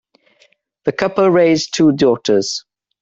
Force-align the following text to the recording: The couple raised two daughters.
The 0.85 0.93
couple 0.93 1.29
raised 1.29 1.75
two 1.75 1.91
daughters. 1.91 2.65